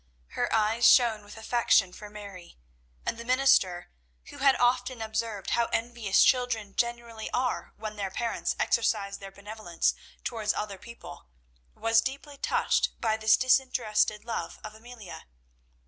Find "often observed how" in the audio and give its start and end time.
4.55-5.67